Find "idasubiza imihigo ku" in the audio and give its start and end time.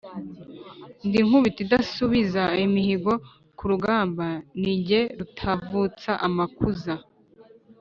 1.65-3.63